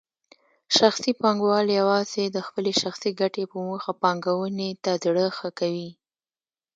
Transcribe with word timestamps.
شخصي 0.77 1.11
پانګوال 1.21 1.67
یوازې 1.79 2.23
د 2.29 2.37
خپلې 2.47 2.71
شخصي 2.81 3.11
ګټې 3.19 3.43
په 3.51 3.57
موخه 3.67 3.91
پانګونې 4.01 4.69
ته 4.83 4.91
زړه 5.03 5.25
ښه 5.37 5.49
کوي. 5.59 5.89